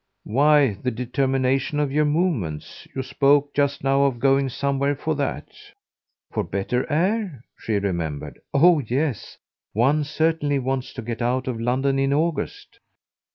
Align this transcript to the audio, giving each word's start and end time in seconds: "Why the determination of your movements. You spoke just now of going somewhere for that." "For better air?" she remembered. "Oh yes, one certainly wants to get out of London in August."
"Why 0.25 0.79
the 0.81 0.89
determination 0.89 1.79
of 1.79 1.91
your 1.91 2.05
movements. 2.05 2.87
You 2.95 3.03
spoke 3.03 3.53
just 3.53 3.83
now 3.83 4.05
of 4.05 4.17
going 4.17 4.49
somewhere 4.49 4.95
for 4.95 5.13
that." 5.13 5.49
"For 6.31 6.43
better 6.43 6.91
air?" 6.91 7.43
she 7.55 7.73
remembered. 7.77 8.39
"Oh 8.51 8.79
yes, 8.79 9.37
one 9.73 10.03
certainly 10.03 10.57
wants 10.57 10.91
to 10.93 11.03
get 11.03 11.21
out 11.21 11.47
of 11.47 11.61
London 11.61 11.99
in 11.99 12.13
August." 12.13 12.79